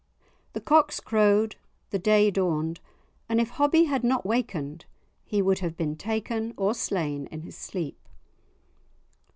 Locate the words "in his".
7.27-7.55